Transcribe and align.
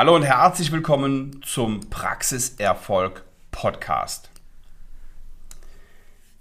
Hallo 0.00 0.14
und 0.14 0.22
herzlich 0.22 0.70
willkommen 0.70 1.40
zum 1.42 1.80
Praxiserfolg 1.90 3.24
Podcast. 3.50 4.30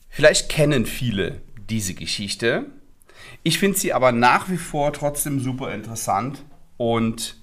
Vielleicht 0.09 0.47
kennen 0.47 0.85
viele 0.85 1.41
diese 1.67 1.95
Geschichte. 1.95 2.67
Ich 3.41 3.57
finde 3.57 3.79
sie 3.79 3.93
aber 3.93 4.11
nach 4.11 4.47
wie 4.49 4.57
vor 4.57 4.93
trotzdem 4.93 5.39
super 5.39 5.73
interessant 5.73 6.45
und 6.77 7.35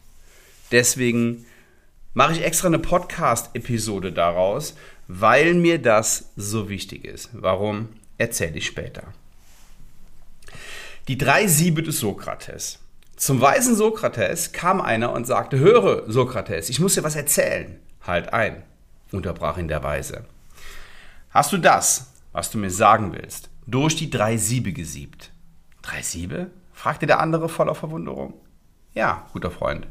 deswegen 0.71 1.47
mache 2.13 2.35
ich 2.35 2.45
extra 2.45 2.69
eine 2.69 2.79
Podcast-Episode 2.79 4.13
daraus, 4.13 4.77
weil 5.09 5.55
mir 5.55 5.83
das 5.83 6.31
so 6.37 6.69
wichtig 6.69 7.07
ist. 7.07 7.31
Warum, 7.33 7.89
erzähle 8.19 8.59
ich 8.59 8.67
später. 8.67 9.03
Die 11.09 11.19
drei 11.19 11.49
Siebe 11.49 11.83
des 11.83 11.99
Sokrates. 11.99 12.84
Zum 13.17 13.41
weisen 13.41 13.77
Sokrates 13.77 14.53
kam 14.53 14.81
einer 14.81 15.13
und 15.13 15.27
sagte, 15.27 15.59
höre, 15.59 16.11
Sokrates, 16.11 16.69
ich 16.69 16.81
muss 16.81 16.95
dir 16.95 17.05
was 17.05 17.17
erzählen. 17.17 17.79
Halt 18.03 18.33
ein, 18.33 18.63
unterbrach 19.13 19.57
ihn 19.57 19.69
der 19.69 19.83
Weise. 19.83 20.25
Hast 21.31 21.53
du 21.53 21.59
das, 21.59 22.13
was 22.33 22.51
du 22.51 22.59
mir 22.59 22.71
sagen 22.71 23.13
willst, 23.13 23.51
durch 23.67 23.97
die 23.97 24.11
drei 24.11 24.37
Siebe 24.37 24.73
gesiebt? 24.73 25.31
Drei 25.83 26.03
Siebe? 26.03 26.51
fragte 26.73 27.07
der 27.07 27.21
andere 27.21 27.49
voller 27.49 27.75
Verwunderung. 27.75 28.35
Ja, 28.95 29.27
guter 29.33 29.51
Freund. 29.51 29.87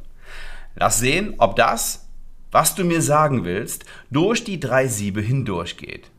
Lass 0.75 0.99
sehen, 0.99 1.35
ob 1.37 1.55
das, 1.55 2.05
was 2.51 2.75
du 2.75 2.83
mir 2.83 3.01
sagen 3.01 3.45
willst, 3.45 3.85
durch 4.11 4.43
die 4.43 4.59
drei 4.59 4.87
Siebe 4.87 5.21
hindurchgeht. 5.21 6.11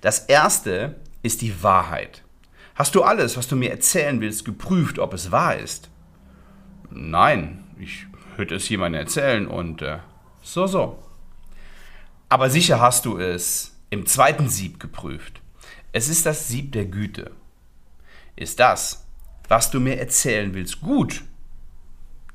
Das 0.00 0.20
erste 0.20 0.96
ist 1.22 1.42
die 1.42 1.62
Wahrheit. 1.62 2.22
Hast 2.74 2.94
du 2.94 3.02
alles, 3.02 3.36
was 3.36 3.46
du 3.46 3.56
mir 3.56 3.70
erzählen 3.70 4.20
willst, 4.20 4.44
geprüft, 4.44 4.98
ob 4.98 5.14
es 5.14 5.30
wahr 5.30 5.56
ist? 5.56 5.90
Nein, 6.94 7.64
ich 7.78 8.06
würde 8.36 8.54
es 8.54 8.68
jemandem 8.68 9.00
erzählen 9.00 9.46
und 9.46 9.82
äh, 9.82 9.98
so, 10.42 10.66
so. 10.66 11.02
Aber 12.28 12.50
sicher 12.50 12.80
hast 12.80 13.04
du 13.04 13.18
es 13.18 13.76
im 13.90 14.06
zweiten 14.06 14.48
Sieb 14.48 14.78
geprüft. 14.78 15.40
Es 15.92 16.08
ist 16.08 16.24
das 16.24 16.48
Sieb 16.48 16.72
der 16.72 16.86
Güte. 16.86 17.32
Ist 18.36 18.60
das, 18.60 19.06
was 19.48 19.70
du 19.70 19.80
mir 19.80 19.98
erzählen 19.98 20.54
willst, 20.54 20.80
gut? 20.80 21.22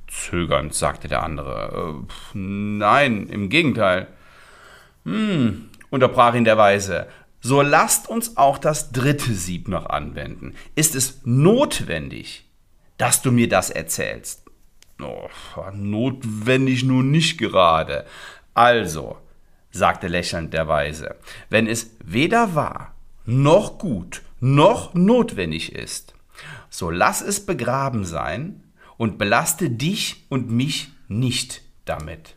Zögernd 0.07 0.73
sagte 0.73 1.07
der 1.07 1.23
andere. 1.23 2.05
Äh, 2.33 2.37
nein, 2.37 3.27
im 3.27 3.49
Gegenteil. 3.49 4.07
Hm, 5.05 5.69
unterbrach 5.89 6.33
ihn 6.33 6.43
der 6.43 6.57
Weise. 6.57 7.07
So 7.41 7.61
lasst 7.61 8.09
uns 8.09 8.35
auch 8.35 8.57
das 8.57 8.91
dritte 8.91 9.33
Sieb 9.33 9.69
noch 9.69 9.85
anwenden. 9.85 10.55
Ist 10.75 10.95
es 10.95 11.21
notwendig, 11.23 12.45
dass 12.97 13.21
du 13.21 13.31
mir 13.31 13.47
das 13.47 13.69
erzählst? 13.69 14.48
Oh, 15.01 15.29
notwendig 15.73 16.83
nun 16.83 17.11
nicht 17.11 17.37
gerade. 17.37 18.05
Also, 18.53 19.17
sagte 19.71 20.07
lächelnd 20.07 20.53
der 20.53 20.67
Weise, 20.67 21.15
wenn 21.49 21.67
es 21.67 21.91
weder 22.03 22.55
wahr, 22.55 22.93
noch 23.25 23.77
gut, 23.77 24.21
noch 24.39 24.93
notwendig 24.93 25.73
ist, 25.73 26.13
so 26.69 26.89
lass 26.89 27.21
es 27.21 27.45
begraben 27.45 28.03
sein 28.03 28.63
und 28.97 29.17
belaste 29.17 29.69
dich 29.69 30.25
und 30.29 30.51
mich 30.51 30.89
nicht 31.07 31.61
damit. 31.85 32.35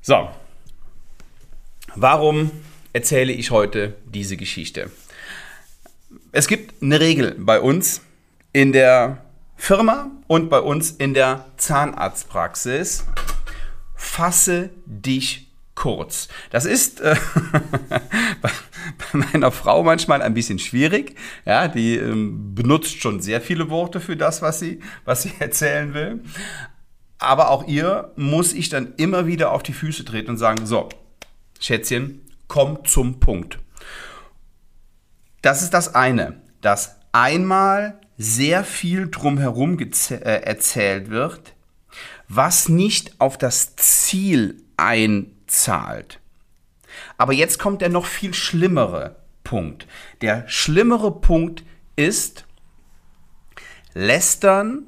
So, 0.00 0.30
warum 1.94 2.50
erzähle 2.92 3.32
ich 3.32 3.50
heute 3.50 3.96
diese 4.06 4.36
Geschichte? 4.36 4.90
Es 6.32 6.48
gibt 6.48 6.82
eine 6.82 7.00
Regel 7.00 7.34
bei 7.38 7.60
uns 7.60 8.00
in 8.52 8.72
der 8.72 9.24
Firma 9.56 10.10
und 10.26 10.48
bei 10.48 10.60
uns 10.60 10.90
in 10.90 11.14
der 11.14 11.46
Zahnarztpraxis. 11.56 13.04
Fasse 13.94 14.70
dich 14.84 15.46
kurz. 15.74 16.28
Das 16.50 16.64
ist 16.64 17.00
äh, 17.00 17.16
bei 18.42 18.50
meiner 19.12 19.52
Frau 19.52 19.84
manchmal 19.84 20.22
ein 20.22 20.34
bisschen 20.34 20.58
schwierig. 20.58 21.16
Ja, 21.44 21.68
die 21.68 21.96
ähm, 21.96 22.54
benutzt 22.54 23.00
schon 23.00 23.20
sehr 23.20 23.40
viele 23.40 23.70
Worte 23.70 24.00
für 24.00 24.16
das, 24.16 24.42
was 24.42 24.58
sie, 24.58 24.80
was 25.04 25.22
sie 25.22 25.32
erzählen 25.38 25.94
will. 25.94 26.24
Aber 27.18 27.50
auch 27.50 27.66
ihr 27.66 28.12
muss 28.16 28.52
ich 28.52 28.68
dann 28.68 28.94
immer 28.96 29.26
wieder 29.26 29.52
auf 29.52 29.62
die 29.62 29.72
Füße 29.72 30.04
treten 30.04 30.30
und 30.30 30.36
sagen, 30.36 30.66
so, 30.66 30.88
Schätzchen, 31.60 32.22
komm 32.48 32.84
zum 32.84 33.20
Punkt. 33.20 33.58
Das 35.40 35.62
ist 35.62 35.72
das 35.72 35.94
eine, 35.94 36.42
dass 36.60 36.96
einmal 37.12 38.00
sehr 38.18 38.64
viel 38.64 39.10
drumherum 39.10 39.78
äh, 39.78 40.14
erzählt 40.14 41.10
wird, 41.10 41.54
was 42.28 42.68
nicht 42.68 43.20
auf 43.20 43.38
das 43.38 43.76
Ziel 43.76 44.62
einzahlt. 44.76 46.20
Aber 47.18 47.32
jetzt 47.32 47.58
kommt 47.58 47.82
der 47.82 47.88
noch 47.88 48.06
viel 48.06 48.34
schlimmere 48.34 49.16
Punkt. 49.44 49.86
Der 50.22 50.48
schlimmere 50.48 51.20
Punkt 51.20 51.62
ist 51.94 52.46
Lästern, 53.94 54.82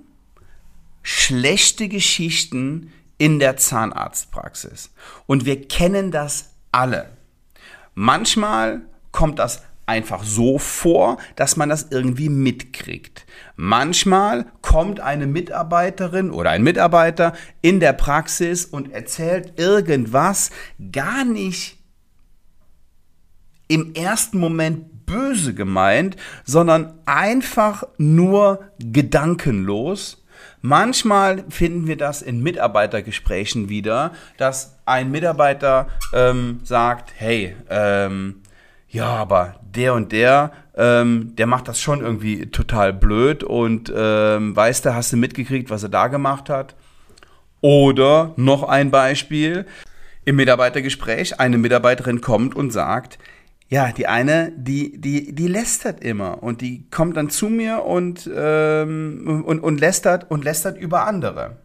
schlechte 1.03 1.89
Geschichten 1.89 2.93
in 3.17 3.39
der 3.39 3.57
Zahnarztpraxis. 3.57 4.93
Und 5.27 5.45
wir 5.45 5.67
kennen 5.67 6.11
das 6.11 6.51
alle. 6.73 7.11
Manchmal 7.95 8.83
kommt 9.13 9.39
das 9.39 9.63
einfach 9.89 10.23
so 10.23 10.59
vor, 10.59 11.19
dass 11.35 11.57
man 11.57 11.69
das 11.69 11.89
irgendwie 11.91 12.29
mitkriegt. 12.29 13.25
Manchmal 13.57 14.47
kommt 14.61 15.01
eine 15.01 15.27
Mitarbeiterin 15.27 16.31
oder 16.31 16.51
ein 16.51 16.63
Mitarbeiter 16.63 17.33
in 17.63 17.81
der 17.81 17.95
Praxis 17.95 18.67
und 18.67 18.93
erzählt 18.93 19.59
irgendwas 19.59 20.51
gar 20.93 21.25
nicht 21.25 21.79
im 23.67 23.95
ersten 23.95 24.39
Moment 24.39 25.07
böse 25.07 25.55
gemeint, 25.55 26.17
sondern 26.45 26.95
einfach 27.07 27.85
nur 27.97 28.71
gedankenlos. 28.79 30.25
Manchmal 30.61 31.45
finden 31.49 31.87
wir 31.87 31.97
das 31.97 32.21
in 32.21 32.43
Mitarbeitergesprächen 32.43 33.69
wieder, 33.69 34.13
dass 34.37 34.77
ein 34.87 35.11
Mitarbeiter 35.11 35.89
ähm, 36.13 36.61
sagt, 36.65 37.13
hey, 37.17 37.57
ähm, 37.71 38.43
ja, 38.89 39.07
aber 39.07 39.61
der 39.63 39.95
und 39.95 40.13
der, 40.13 40.53
ähm, 40.77 41.35
der 41.37 41.47
macht 41.47 41.69
das 41.69 41.81
schon 41.81 42.01
irgendwie 42.01 42.47
total 42.47 42.93
blöd 42.93 43.45
und 43.45 43.93
ähm, 43.95 44.57
weißt 44.57 44.85
du, 44.87 44.95
hast 44.95 45.13
du 45.13 45.17
mitgekriegt, 45.17 45.71
was 45.71 45.83
er 45.83 45.91
da 45.91 46.09
gemacht 46.09 46.49
hat? 46.49 46.75
Oder 47.61 48.33
noch 48.37 48.63
ein 48.63 48.91
Beispiel, 48.91 49.67
im 50.29 50.37
Mitarbeitergespräch, 50.37 51.41
eine 51.41 51.57
Mitarbeiterin 51.57 52.21
kommt 52.21 52.55
und 52.55 52.71
sagt, 52.71 53.19
ja, 53.71 53.93
die 53.93 54.07
eine, 54.07 54.53
die, 54.57 55.01
die, 55.01 55.35
die 55.35 55.49
lästert 55.49 56.05
immer 56.05 56.43
und 56.43 56.61
die 56.61 56.89
kommt 56.91 57.17
dann 57.17 57.31
zu 57.31 57.49
mir 57.49 57.85
und, 57.85 58.29
ähm, 58.35 59.43
und, 59.47 59.61
und, 59.61 59.81
lästert, 59.81 60.31
und 60.31 60.45
lästert 60.45 60.77
über 60.79 61.07
andere. 61.07 61.57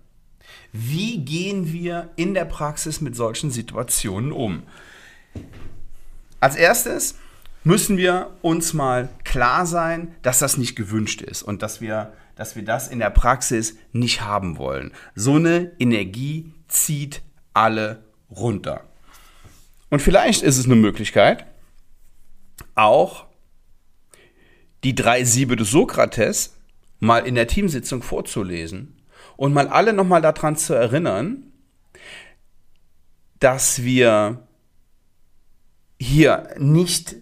Wie 0.72 1.26
gehen 1.26 1.74
wir 1.74 2.10
in 2.16 2.34
der 2.34 2.46
Praxis 2.46 3.02
mit 3.02 3.18
solchen 3.18 3.52
Situationen 3.52 4.32
um? 4.32 4.64
Als 6.44 6.58
erstes 6.58 7.16
müssen 7.64 7.96
wir 7.96 8.32
uns 8.42 8.74
mal 8.74 9.08
klar 9.24 9.66
sein, 9.66 10.14
dass 10.24 10.40
das 10.40 10.58
nicht 10.58 10.76
gewünscht 10.76 11.22
ist 11.22 11.42
und 11.42 11.62
dass 11.62 11.80
wir, 11.80 12.12
dass 12.36 12.58
wir 12.58 12.66
das 12.66 12.90
in 12.90 13.00
der 13.00 13.12
Praxis 13.12 13.78
nicht 13.94 14.24
haben 14.24 14.58
wollen. 14.58 14.92
So 15.16 15.36
eine 15.36 15.72
Energie 15.80 16.52
zieht 16.68 17.22
alle 17.54 18.04
runter. 18.30 18.84
Und 19.90 20.02
vielleicht 20.02 20.44
ist 20.44 20.58
es 20.58 20.66
eine 20.66 20.76
Möglichkeit, 20.76 21.46
auch 22.76 23.28
die 24.84 24.96
drei 24.96 25.24
Siebe 25.24 25.56
des 25.56 25.72
Sokrates 25.72 26.58
mal 27.00 27.26
in 27.26 27.36
der 27.36 27.48
Teamsitzung 27.48 28.04
vorzulesen 28.04 29.02
und 29.38 29.54
mal 29.54 29.70
alle 29.70 29.94
nochmal 29.94 30.22
daran 30.22 30.58
zu 30.58 30.74
erinnern, 30.74 31.54
dass 33.40 33.84
wir 33.84 34.46
hier 36.04 36.50
nicht 36.58 37.16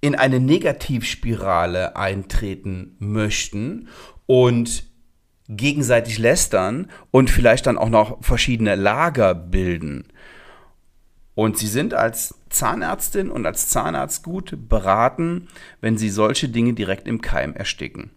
in 0.00 0.14
eine 0.14 0.40
Negativspirale 0.40 1.96
eintreten 1.96 2.96
möchten 2.98 3.88
und 4.26 4.84
gegenseitig 5.48 6.18
lästern 6.18 6.90
und 7.10 7.30
vielleicht 7.30 7.66
dann 7.66 7.78
auch 7.78 7.88
noch 7.88 8.22
verschiedene 8.22 8.74
Lager 8.74 9.34
bilden. 9.34 10.08
Und 11.34 11.58
Sie 11.58 11.66
sind 11.66 11.94
als 11.94 12.40
Zahnärztin 12.48 13.30
und 13.30 13.46
als 13.46 13.68
Zahnarzt 13.68 14.22
gut 14.24 14.68
beraten, 14.68 15.48
wenn 15.80 15.98
Sie 15.98 16.08
solche 16.08 16.48
Dinge 16.48 16.72
direkt 16.72 17.06
im 17.06 17.20
Keim 17.20 17.52
ersticken. 17.52 18.10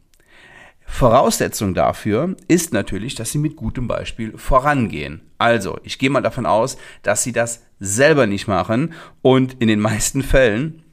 Voraussetzung 0.91 1.73
dafür 1.73 2.35
ist 2.47 2.73
natürlich, 2.73 3.15
dass 3.15 3.31
Sie 3.31 3.37
mit 3.37 3.55
gutem 3.55 3.87
Beispiel 3.87 4.37
vorangehen. 4.37 5.21
Also, 5.37 5.79
ich 5.83 5.99
gehe 5.99 6.09
mal 6.09 6.21
davon 6.21 6.45
aus, 6.45 6.77
dass 7.03 7.23
Sie 7.23 7.31
das 7.31 7.63
selber 7.79 8.27
nicht 8.27 8.47
machen 8.47 8.93
und 9.21 9.53
in 9.61 9.69
den 9.69 9.79
meisten 9.79 10.23
Fällen 10.23 10.83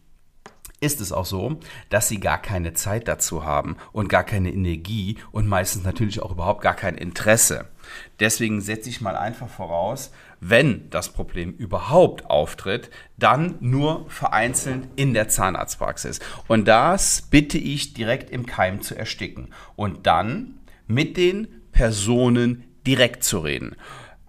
ist 0.81 1.01
es 1.01 1.11
auch 1.11 1.25
so, 1.25 1.59
dass 1.89 2.09
sie 2.09 2.21
gar 2.21 2.41
keine 2.41 2.75
Zeit 2.75 3.09
dazu 3.09 3.45
haben 3.45 3.77
und 3.93 4.09
gar 4.09 4.25
keine 4.25 4.53
Energie 4.53 5.17
und 5.33 5.49
meistens 5.49 5.85
natürlich 5.85 6.21
auch 6.21 6.33
überhaupt 6.33 6.61
gar 6.61 6.75
kein 6.75 6.97
Interesse. 6.97 7.67
Deswegen 8.21 8.61
setze 8.61 8.91
ich 8.91 9.01
mal 9.01 9.17
einfach 9.17 9.49
voraus, 9.49 10.13
wenn 10.41 10.89
das 10.91 11.09
Problem 11.13 11.53
überhaupt 11.53 12.29
auftritt, 12.31 12.91
dann 13.17 13.57
nur 13.61 14.09
vereinzelt 14.09 14.89
in 14.97 15.15
der 15.15 15.29
Zahnarztpraxis. 15.29 16.21
Und 16.49 16.67
das 16.69 17.23
bitte 17.23 17.59
ich 17.59 17.95
direkt 17.95 18.31
im 18.31 18.47
Keim 18.47 18.81
zu 18.83 18.97
ersticken 18.97 19.49
und 19.77 20.07
dann 20.07 20.61
mit 20.87 21.17
den 21.17 21.49
Personen 21.73 22.65
direkt 22.87 23.25
zu 23.25 23.41
reden. 23.41 23.77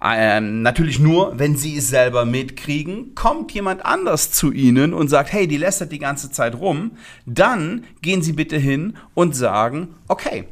Ähm, 0.02 0.62
natürlich 0.62 1.00
nur, 1.00 1.40
wenn 1.40 1.56
sie 1.56 1.78
es 1.78 1.90
selber 1.90 2.26
mitkriegen, 2.26 3.16
kommt 3.16 3.52
jemand 3.52 3.84
anders 3.84 4.32
zu 4.32 4.52
ihnen 4.52 4.94
und 4.94 5.08
sagt, 5.08 5.34
hey, 5.34 5.48
die 5.48 5.58
lästert 5.58 5.92
die 5.92 6.00
ganze 6.00 6.30
Zeit 6.30 6.56
rum, 6.56 6.92
dann 7.26 7.86
gehen 8.02 8.22
sie 8.22 8.34
bitte 8.34 8.58
hin 8.58 8.96
und 9.16 9.36
sagen, 9.36 9.96
okay, 10.08 10.48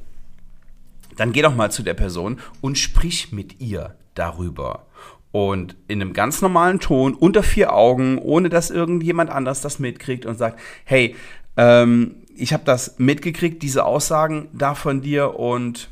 dann 1.15 1.31
geh 1.31 1.43
doch 1.43 1.55
mal 1.55 1.71
zu 1.71 1.83
der 1.83 1.93
Person 1.93 2.39
und 2.61 2.77
sprich 2.77 3.31
mit 3.31 3.61
ihr 3.61 3.95
darüber. 4.15 4.87
Und 5.35 5.75
in 5.89 6.01
einem 6.01 6.13
ganz 6.13 6.41
normalen 6.41 6.79
Ton, 6.79 7.13
unter 7.13 7.43
vier 7.43 7.73
Augen, 7.73 8.19
ohne 8.19 8.47
dass 8.47 8.69
irgendjemand 8.69 9.29
anders 9.29 9.59
das 9.59 9.79
mitkriegt 9.79 10.25
und 10.25 10.37
sagt, 10.37 10.57
hey, 10.85 11.13
ähm, 11.57 12.23
ich 12.37 12.53
habe 12.53 12.63
das 12.63 12.95
mitgekriegt, 12.99 13.61
diese 13.61 13.83
Aussagen 13.83 14.47
da 14.53 14.75
von 14.75 15.01
dir 15.01 15.37
und 15.37 15.89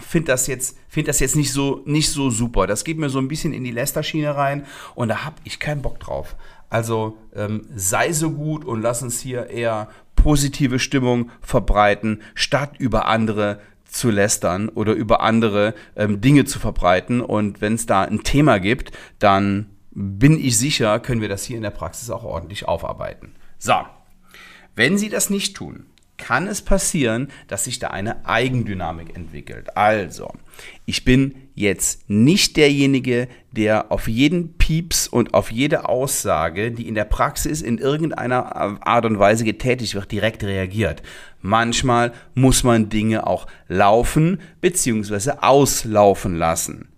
finde 0.00 0.32
das 0.32 0.46
jetzt 0.46 0.78
finde 0.88 1.08
das 1.08 1.20
jetzt 1.20 1.36
nicht 1.36 1.52
so 1.52 1.82
nicht 1.84 2.08
so 2.08 2.30
super. 2.30 2.66
Das 2.66 2.84
geht 2.84 2.96
mir 2.96 3.10
so 3.10 3.18
ein 3.18 3.28
bisschen 3.28 3.52
in 3.52 3.62
die 3.62 3.72
Lästerschiene 3.72 4.34
rein 4.34 4.64
und 4.94 5.08
da 5.08 5.26
habe 5.26 5.36
ich 5.44 5.60
keinen 5.60 5.82
Bock 5.82 6.00
drauf. 6.00 6.34
Also 6.70 7.18
ähm, 7.36 7.66
sei 7.76 8.10
so 8.14 8.30
gut 8.30 8.64
und 8.64 8.80
lass 8.80 9.02
uns 9.02 9.20
hier 9.20 9.50
eher 9.50 9.88
positive 10.16 10.78
Stimmung 10.78 11.30
verbreiten, 11.42 12.22
statt 12.34 12.76
über 12.78 13.06
andere 13.06 13.60
zu 13.92 14.10
lästern 14.10 14.68
oder 14.68 14.94
über 14.94 15.20
andere 15.20 15.74
ähm, 15.96 16.20
Dinge 16.20 16.44
zu 16.44 16.58
verbreiten. 16.58 17.20
Und 17.20 17.60
wenn 17.60 17.74
es 17.74 17.86
da 17.86 18.02
ein 18.02 18.22
Thema 18.22 18.58
gibt, 18.58 18.92
dann 19.18 19.66
bin 19.90 20.42
ich 20.42 20.56
sicher, 20.58 20.98
können 21.00 21.20
wir 21.20 21.28
das 21.28 21.44
hier 21.44 21.56
in 21.56 21.62
der 21.62 21.70
Praxis 21.70 22.10
auch 22.10 22.24
ordentlich 22.24 22.66
aufarbeiten. 22.66 23.34
So, 23.58 23.74
wenn 24.74 24.96
Sie 24.96 25.10
das 25.10 25.28
nicht 25.28 25.54
tun, 25.54 25.86
kann 26.18 26.46
es 26.46 26.62
passieren, 26.62 27.28
dass 27.48 27.64
sich 27.64 27.78
da 27.78 27.88
eine 27.88 28.26
Eigendynamik 28.26 29.16
entwickelt. 29.16 29.76
Also, 29.76 30.32
ich 30.86 31.04
bin 31.04 31.34
jetzt 31.54 32.08
nicht 32.08 32.56
derjenige, 32.56 33.28
der 33.50 33.90
auf 33.90 34.08
jeden 34.08 34.54
Pieps 34.54 35.08
und 35.08 35.34
auf 35.34 35.50
jede 35.50 35.88
Aussage, 35.88 36.70
die 36.70 36.86
in 36.86 36.94
der 36.94 37.04
Praxis 37.04 37.60
in 37.60 37.78
irgendeiner 37.78 38.86
Art 38.86 39.04
und 39.04 39.18
Weise 39.18 39.44
getätigt 39.44 39.94
wird, 39.94 40.12
direkt 40.12 40.44
reagiert. 40.44 41.02
Manchmal 41.40 42.12
muss 42.34 42.62
man 42.62 42.88
Dinge 42.88 43.26
auch 43.26 43.46
laufen 43.68 44.40
bzw. 44.60 45.32
auslaufen 45.40 46.36
lassen. 46.36 46.88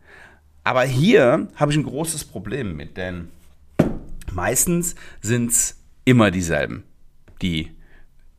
Aber 0.64 0.82
hier 0.84 1.48
habe 1.56 1.72
ich 1.72 1.78
ein 1.78 1.84
großes 1.84 2.24
Problem 2.24 2.76
mit, 2.76 2.96
denn 2.96 3.28
meistens 4.32 4.94
sind 5.20 5.50
es 5.50 5.80
immer 6.04 6.30
dieselben, 6.30 6.84
die 7.42 7.73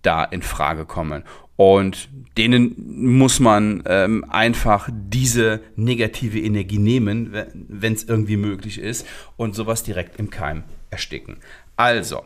da 0.05 0.23
in 0.23 0.41
Frage 0.41 0.85
kommen. 0.85 1.23
Und 1.57 2.09
denen 2.37 2.75
muss 3.13 3.39
man 3.39 3.83
ähm, 3.85 4.25
einfach 4.29 4.89
diese 4.91 5.61
negative 5.75 6.39
Energie 6.39 6.79
nehmen, 6.79 7.31
wenn 7.53 7.93
es 7.93 8.03
irgendwie 8.03 8.37
möglich 8.37 8.77
ist, 8.77 9.07
und 9.37 9.55
sowas 9.55 9.83
direkt 9.83 10.19
im 10.19 10.29
Keim 10.29 10.63
ersticken. 10.89 11.37
Also, 11.77 12.23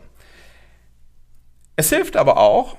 es 1.76 1.90
hilft 1.90 2.16
aber 2.16 2.38
auch, 2.38 2.76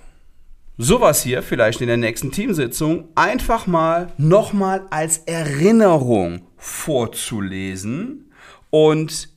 sowas 0.78 1.24
hier 1.24 1.42
vielleicht 1.42 1.80
in 1.82 1.88
der 1.88 1.98
nächsten 1.98 2.32
Teamsitzung 2.32 3.10
einfach 3.16 3.68
mal 3.68 4.12
nochmal 4.18 4.88
als 4.90 5.20
Erinnerung 5.20 6.42
vorzulesen 6.58 8.32
und 8.70 9.30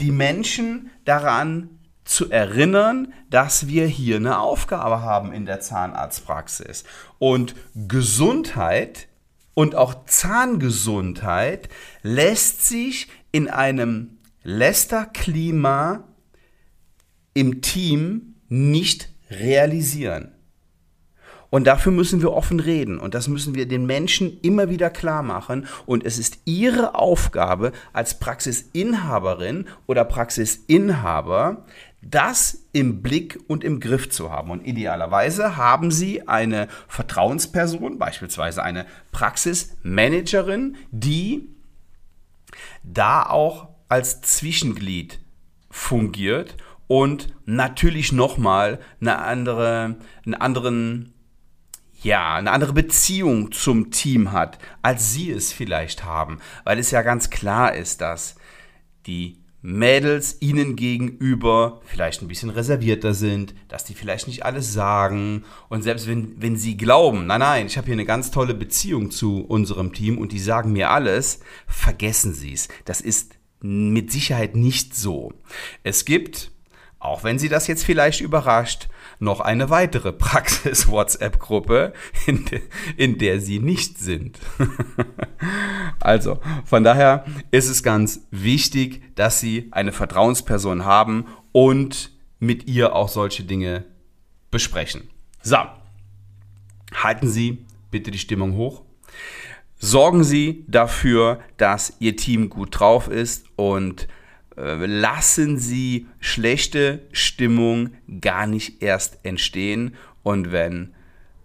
die 0.00 0.10
Menschen 0.10 0.90
daran 1.04 1.70
zu 2.04 2.30
erinnern, 2.30 3.12
dass 3.30 3.66
wir 3.66 3.86
hier 3.86 4.16
eine 4.16 4.38
Aufgabe 4.38 5.00
haben 5.02 5.32
in 5.32 5.46
der 5.46 5.60
Zahnarztpraxis. 5.60 6.84
Und 7.18 7.54
Gesundheit 7.74 9.08
und 9.54 9.74
auch 9.74 10.04
Zahngesundheit 10.06 11.68
lässt 12.02 12.66
sich 12.66 13.08
in 13.32 13.48
einem 13.48 14.18
Lästerklima 14.42 16.04
im 17.32 17.62
Team 17.62 18.36
nicht 18.48 19.08
realisieren. 19.30 20.33
Und 21.54 21.68
dafür 21.68 21.92
müssen 21.92 22.20
wir 22.20 22.32
offen 22.32 22.58
reden 22.58 22.98
und 22.98 23.14
das 23.14 23.28
müssen 23.28 23.54
wir 23.54 23.68
den 23.68 23.86
Menschen 23.86 24.40
immer 24.40 24.70
wieder 24.70 24.90
klar 24.90 25.22
machen. 25.22 25.68
Und 25.86 26.04
es 26.04 26.18
ist 26.18 26.40
ihre 26.46 26.96
Aufgabe 26.96 27.70
als 27.92 28.18
Praxisinhaberin 28.18 29.68
oder 29.86 30.04
Praxisinhaber, 30.04 31.64
das 32.02 32.66
im 32.72 33.02
Blick 33.02 33.38
und 33.46 33.62
im 33.62 33.78
Griff 33.78 34.10
zu 34.10 34.32
haben. 34.32 34.50
Und 34.50 34.66
idealerweise 34.66 35.56
haben 35.56 35.92
Sie 35.92 36.26
eine 36.26 36.66
Vertrauensperson, 36.88 38.00
beispielsweise 38.00 38.64
eine 38.64 38.84
Praxismanagerin, 39.12 40.74
die 40.90 41.50
da 42.82 43.22
auch 43.26 43.68
als 43.88 44.22
Zwischenglied 44.22 45.20
fungiert 45.70 46.56
und 46.88 47.32
natürlich 47.46 48.10
nochmal 48.10 48.80
eine 49.00 49.20
andere, 49.20 49.98
einen 50.26 50.34
anderen 50.34 51.13
ja, 52.04 52.36
eine 52.36 52.52
andere 52.52 52.72
Beziehung 52.72 53.50
zum 53.50 53.90
Team 53.90 54.32
hat, 54.32 54.58
als 54.82 55.12
sie 55.12 55.30
es 55.30 55.52
vielleicht 55.52 56.04
haben, 56.04 56.38
weil 56.64 56.78
es 56.78 56.90
ja 56.90 57.02
ganz 57.02 57.30
klar 57.30 57.74
ist, 57.74 58.00
dass 58.00 58.36
die 59.06 59.38
Mädels 59.62 60.36
ihnen 60.40 60.76
gegenüber 60.76 61.80
vielleicht 61.86 62.20
ein 62.20 62.28
bisschen 62.28 62.50
reservierter 62.50 63.14
sind, 63.14 63.54
dass 63.68 63.84
die 63.84 63.94
vielleicht 63.94 64.28
nicht 64.28 64.44
alles 64.44 64.74
sagen 64.74 65.44
und 65.70 65.80
selbst 65.80 66.06
wenn, 66.06 66.34
wenn 66.40 66.56
sie 66.56 66.76
glauben, 66.76 67.26
nein, 67.26 67.40
nein, 67.40 67.66
ich 67.66 67.78
habe 67.78 67.86
hier 67.86 67.94
eine 67.94 68.04
ganz 68.04 68.30
tolle 68.30 68.52
Beziehung 68.52 69.10
zu 69.10 69.40
unserem 69.40 69.94
Team 69.94 70.18
und 70.18 70.32
die 70.32 70.38
sagen 70.38 70.72
mir 70.72 70.90
alles, 70.90 71.40
vergessen 71.66 72.34
sie 72.34 72.52
es. 72.52 72.68
Das 72.84 73.00
ist 73.00 73.38
mit 73.62 74.12
Sicherheit 74.12 74.54
nicht 74.54 74.94
so. 74.94 75.32
Es 75.82 76.04
gibt, 76.04 76.52
auch 77.04 77.22
wenn 77.22 77.38
sie 77.38 77.48
das 77.48 77.66
jetzt 77.66 77.84
vielleicht 77.84 78.20
überrascht, 78.20 78.88
noch 79.18 79.40
eine 79.40 79.70
weitere 79.70 80.12
Praxis-WhatsApp-Gruppe, 80.12 81.92
in, 82.26 82.44
de, 82.46 82.62
in 82.96 83.18
der 83.18 83.40
sie 83.40 83.58
nicht 83.58 83.98
sind. 83.98 84.38
also, 86.00 86.40
von 86.64 86.82
daher 86.82 87.24
ist 87.50 87.68
es 87.68 87.82
ganz 87.82 88.26
wichtig, 88.30 89.02
dass 89.16 89.40
sie 89.40 89.68
eine 89.70 89.92
Vertrauensperson 89.92 90.84
haben 90.84 91.26
und 91.52 92.10
mit 92.40 92.66
ihr 92.68 92.94
auch 92.94 93.08
solche 93.08 93.44
Dinge 93.44 93.84
besprechen. 94.50 95.10
So, 95.42 95.58
halten 96.94 97.28
Sie 97.28 97.66
bitte 97.90 98.10
die 98.10 98.18
Stimmung 98.18 98.56
hoch. 98.56 98.82
Sorgen 99.78 100.24
Sie 100.24 100.64
dafür, 100.68 101.40
dass 101.58 101.96
Ihr 101.98 102.16
Team 102.16 102.48
gut 102.48 102.78
drauf 102.78 103.08
ist 103.08 103.46
und 103.56 104.08
lassen 104.56 105.58
Sie 105.58 106.06
schlechte 106.20 107.02
Stimmung 107.12 107.90
gar 108.20 108.46
nicht 108.46 108.82
erst 108.82 109.18
entstehen. 109.24 109.94
Und 110.22 110.52
wenn 110.52 110.94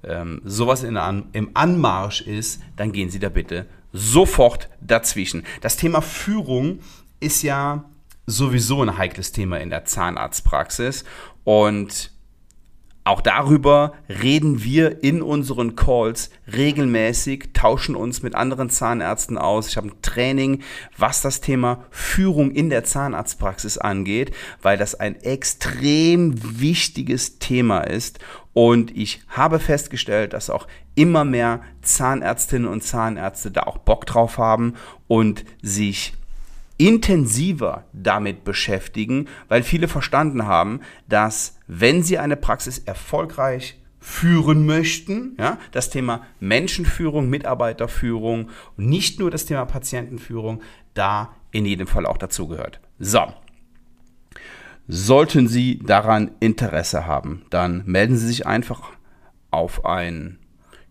ähm, 0.03 0.41
sowas 0.45 0.83
an, 0.83 1.27
im 1.33 1.51
Anmarsch 1.53 2.21
ist, 2.21 2.61
dann 2.75 2.91
gehen 2.91 3.09
Sie 3.09 3.19
da 3.19 3.29
bitte 3.29 3.65
sofort 3.91 4.69
dazwischen. 4.81 5.43
Das 5.61 5.77
Thema 5.77 6.01
Führung 6.01 6.79
ist 7.19 7.41
ja 7.41 7.89
sowieso 8.25 8.83
ein 8.83 8.97
heikles 8.97 9.31
Thema 9.31 9.59
in 9.59 9.69
der 9.69 9.85
Zahnarztpraxis 9.85 11.03
und 11.43 12.11
auch 13.09 13.21
darüber 13.21 13.93
reden 14.07 14.63
wir 14.63 15.03
in 15.03 15.23
unseren 15.23 15.75
Calls 15.75 16.29
regelmäßig, 16.53 17.49
tauschen 17.53 17.95
uns 17.95 18.21
mit 18.21 18.35
anderen 18.35 18.69
Zahnärzten 18.69 19.37
aus. 19.37 19.67
Ich 19.67 19.77
habe 19.77 19.87
ein 19.87 20.01
Training, 20.03 20.61
was 20.95 21.21
das 21.21 21.41
Thema 21.41 21.83
Führung 21.89 22.51
in 22.51 22.69
der 22.69 22.83
Zahnarztpraxis 22.83 23.79
angeht, 23.79 24.31
weil 24.61 24.77
das 24.77 24.93
ein 24.93 25.15
extrem 25.21 26.35
wichtiges 26.59 27.39
Thema 27.39 27.79
ist. 27.79 28.19
Und 28.53 28.95
ich 28.95 29.21
habe 29.27 29.57
festgestellt, 29.57 30.33
dass 30.33 30.51
auch 30.51 30.67
immer 30.93 31.25
mehr 31.25 31.61
Zahnärztinnen 31.81 32.67
und 32.67 32.83
Zahnärzte 32.83 33.49
da 33.49 33.63
auch 33.63 33.79
Bock 33.79 34.05
drauf 34.05 34.37
haben 34.37 34.75
und 35.07 35.45
sich 35.63 36.13
intensiver 36.79 37.85
damit 37.91 38.45
beschäftigen, 38.45 39.27
weil 39.49 39.63
viele 39.63 39.87
verstanden 39.87 40.47
haben, 40.47 40.79
dass 41.07 41.59
wenn 41.67 42.01
sie 42.03 42.17
eine 42.17 42.37
Praxis 42.37 42.79
erfolgreich 42.79 43.77
führen 43.99 44.65
möchten, 44.65 45.35
ja, 45.37 45.57
das 45.71 45.89
Thema 45.89 46.25
Menschenführung, 46.39 47.29
Mitarbeiterführung 47.29 48.49
nicht 48.77 49.19
nur 49.19 49.29
das 49.29 49.45
Thema 49.45 49.65
Patientenführung 49.65 50.61
da 50.93 51.33
in 51.51 51.65
jedem 51.65 51.85
Fall 51.85 52.05
auch 52.05 52.17
dazugehört. 52.17 52.79
So. 52.97 53.21
Sollten 54.87 55.47
Sie 55.47 55.79
daran 55.79 56.31
Interesse 56.39 57.05
haben, 57.05 57.43
dann 57.49 57.83
melden 57.85 58.17
Sie 58.17 58.25
sich 58.25 58.47
einfach 58.47 58.89
auf 59.51 59.85
ein 59.85 60.39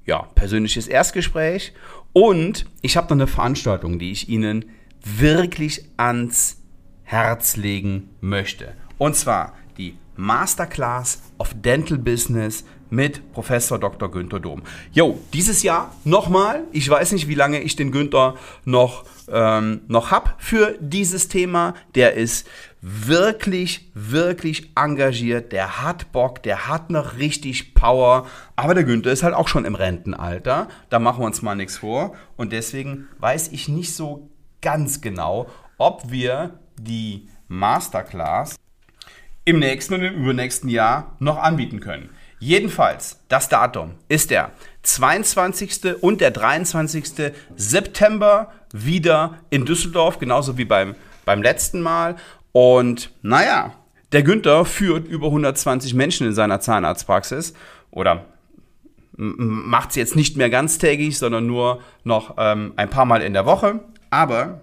ja, 0.05 0.23
persönliches 0.35 0.87
Erstgespräch. 0.87 1.73
Und 2.13 2.67
ich 2.83 2.97
habe 2.97 3.07
noch 3.07 3.17
eine 3.17 3.27
Veranstaltung, 3.27 3.99
die 3.99 4.13
ich 4.13 4.29
Ihnen 4.29 4.67
wirklich 5.03 5.85
ans 5.97 6.59
Herz 7.05 7.57
legen 7.57 8.11
möchte. 8.21 8.75
Und 8.99 9.17
zwar 9.17 9.55
die 9.77 9.97
Masterclass 10.17 11.23
of 11.39 11.55
Dental 11.55 11.99
Business 11.99 12.65
mit 12.91 13.33
Professor 13.33 13.79
Dr. 13.79 14.11
Günther 14.11 14.41
Dom. 14.41 14.63
Jo, 14.93 15.19
dieses 15.33 15.63
Jahr 15.63 15.95
nochmal. 16.05 16.65
Ich 16.73 16.89
weiß 16.89 17.13
nicht, 17.13 17.29
wie 17.29 17.35
lange 17.35 17.61
ich 17.61 17.77
den 17.77 17.93
Günther 17.93 18.35
noch, 18.65 19.05
ähm, 19.31 19.83
noch 19.89 20.11
habe 20.11 20.31
für 20.39 20.77
dieses 20.81 21.29
Thema. 21.29 21.75
Der 21.95 22.15
ist 22.15 22.49
wirklich, 22.81 23.91
wirklich 23.95 24.73
engagiert. 24.75 25.53
Der 25.53 25.83
hat 25.83 26.13
Bock, 26.13 26.43
der 26.43 26.69
hat 26.69 26.91
noch 26.91 27.19
richtig 27.19 27.75
Power. 27.75 28.27
Aber 28.57 28.75
der 28.75 28.85
Günther 28.85 29.13
ist 29.13 29.23
halt 29.23 29.35
auch 29.35 29.49
schon 29.49 29.65
im 29.65 29.75
Rentenalter. 29.75 30.69
Da 30.91 30.99
machen 30.99 31.23
wir 31.23 31.27
uns 31.27 31.43
mal 31.43 31.55
nichts 31.55 31.79
vor. 31.79 32.15
Und 32.37 32.53
deswegen 32.53 33.09
weiß 33.19 33.49
ich 33.49 33.69
nicht 33.69 33.95
so 33.95 34.31
ganz 34.61 35.01
genau, 35.01 35.49
ob 35.79 36.11
wir 36.11 36.59
die 36.79 37.29
Masterclass 37.49 38.57
im 39.45 39.59
nächsten 39.59 39.95
und 39.95 40.03
im 40.03 40.15
übernächsten 40.15 40.69
Jahr 40.69 41.17
noch 41.19 41.39
anbieten 41.39 41.81
können. 41.81 42.11
Jedenfalls, 42.41 43.19
das 43.29 43.49
Datum 43.49 43.95
ist 44.09 44.31
der 44.31 44.53
22. 44.83 46.03
und 46.03 46.21
der 46.21 46.31
23. 46.31 47.33
September 47.57 48.53
wieder 48.73 49.39
in 49.51 49.65
Düsseldorf, 49.65 50.19
genauso 50.19 50.57
wie 50.57 50.65
beim, 50.65 50.95
beim 51.25 51.43
letzten 51.43 51.81
Mal. 51.81 52.17
Und 52.53 53.11
naja, 53.23 53.75
der 54.13 54.23
Günther 54.23 54.65
führt 54.65 55.09
über 55.09 55.27
120 55.27 55.95
Menschen 55.95 56.27
in 56.27 56.35
seiner 56.35 56.61
Zahnarztpraxis 56.61 57.55
oder 57.91 58.27
macht 59.17 59.91
es 59.91 59.97
jetzt 59.97 60.15
nicht 60.15 60.37
mehr 60.37 60.49
ganztägig, 60.49 61.19
sondern 61.19 61.47
nur 61.47 61.81
noch 62.05 62.37
ähm, 62.39 62.73
ein 62.77 62.89
paar 62.89 63.05
Mal 63.05 63.23
in 63.23 63.33
der 63.33 63.47
Woche. 63.47 63.81
Aber 64.11 64.61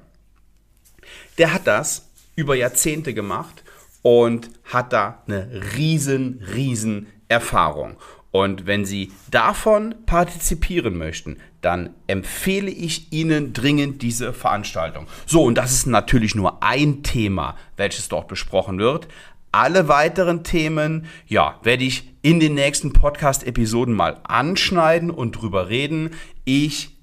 der 1.37 1.53
hat 1.53 1.67
das 1.67 2.09
über 2.35 2.55
Jahrzehnte 2.55 3.13
gemacht 3.13 3.63
und 4.01 4.49
hat 4.65 4.93
da 4.93 5.23
eine 5.27 5.49
riesen, 5.75 6.43
riesen 6.53 7.07
Erfahrung. 7.27 7.97
Und 8.31 8.67
wenn 8.67 8.83
Sie 8.83 9.13
davon 9.31 9.95
partizipieren 10.05 10.97
möchten, 10.97 11.37
dann 11.61 11.91
empfehle 12.07 12.69
ich 12.69 13.11
Ihnen 13.13 13.53
dringend 13.53 14.01
diese 14.01 14.33
Veranstaltung. 14.33 15.07
So, 15.25 15.43
und 15.43 15.55
das 15.55 15.71
ist 15.71 15.87
natürlich 15.87 16.35
nur 16.35 16.61
ein 16.61 17.01
Thema, 17.01 17.55
welches 17.77 18.09
dort 18.09 18.27
besprochen 18.27 18.77
wird. 18.77 19.07
Alle 19.53 19.87
weiteren 19.87 20.43
Themen, 20.43 21.05
ja, 21.27 21.59
werde 21.63 21.85
ich 21.85 22.11
in 22.21 22.41
den 22.41 22.55
nächsten 22.55 22.91
Podcast-Episoden 22.91 23.93
mal 23.93 24.19
anschneiden 24.25 25.11
und 25.11 25.31
drüber 25.31 25.69
reden. 25.69 26.11
Ich 26.43 26.94